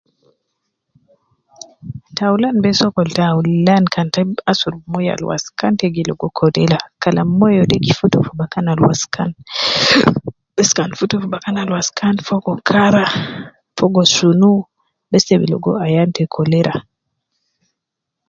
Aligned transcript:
Ta 2.15 2.21
aulan 2.31 2.55
de 2.63 2.71
sokol 2.81 3.09
ta 3.17 3.23
aulan 3.33 3.83
kan 3.93 4.07
te 4.13 4.21
asurub 4.51 4.83
moyo 4.93 5.11
al 5.13 5.23
waskan 5.31 5.73
te 5.79 5.85
gi 5.95 6.03
ligo 6.09 6.27
Cholera 6.37 6.79
kalam 7.01 7.29
moyo 7.39 7.63
de 7.71 7.77
gi 7.85 7.93
futu 7.99 8.19
bakan 8.39 8.65
al 8.71 8.81
waskan 8.87 9.29
bes 10.55 10.69
kan 10.77 10.91
futu 10.99 11.15
bakajn 11.33 11.57
al 11.61 11.71
waskan 11.77 12.15
fogo 12.27 12.51
kara 12.67 13.05
fogo 13.77 14.01
sunu 14.15 14.51
bes 15.09 15.23
te 15.27 15.33
bi 15.39 15.45
ligo 15.51 15.69
fogo 15.71 15.81
ayan 15.85 16.09
ta 16.15 16.23
Cholera. 16.33 16.73